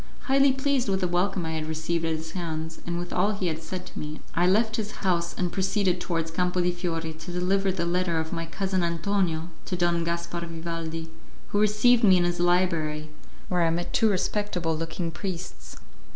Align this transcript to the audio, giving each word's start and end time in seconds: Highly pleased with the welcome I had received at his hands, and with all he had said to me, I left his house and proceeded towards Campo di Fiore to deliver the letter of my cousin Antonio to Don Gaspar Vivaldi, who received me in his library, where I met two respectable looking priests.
Highly 0.21 0.51
pleased 0.51 0.89
with 0.89 1.01
the 1.01 1.07
welcome 1.07 1.45
I 1.45 1.51
had 1.51 1.67
received 1.67 2.05
at 2.05 2.15
his 2.15 2.31
hands, 2.31 2.79
and 2.87 2.97
with 2.97 3.13
all 3.13 3.33
he 3.33 3.45
had 3.45 3.61
said 3.61 3.85
to 3.85 3.99
me, 3.99 4.19
I 4.33 4.47
left 4.47 4.77
his 4.77 5.03
house 5.05 5.35
and 5.37 5.51
proceeded 5.51 6.01
towards 6.01 6.31
Campo 6.31 6.59
di 6.59 6.71
Fiore 6.71 7.13
to 7.13 7.31
deliver 7.31 7.71
the 7.71 7.85
letter 7.85 8.19
of 8.19 8.33
my 8.33 8.47
cousin 8.47 8.81
Antonio 8.83 9.49
to 9.65 9.75
Don 9.75 10.03
Gaspar 10.03 10.39
Vivaldi, 10.43 11.11
who 11.49 11.59
received 11.59 12.03
me 12.03 12.17
in 12.17 12.23
his 12.23 12.39
library, 12.39 13.11
where 13.47 13.61
I 13.61 13.69
met 13.69 13.93
two 13.93 14.09
respectable 14.09 14.75
looking 14.75 15.11
priests. 15.11 15.77